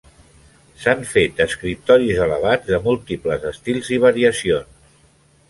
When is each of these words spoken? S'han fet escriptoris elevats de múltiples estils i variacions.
S'han 0.85 1.03
fet 1.09 1.41
escriptoris 1.45 2.21
elevats 2.27 2.71
de 2.73 2.81
múltiples 2.89 3.47
estils 3.53 3.93
i 3.99 4.03
variacions. 4.07 4.91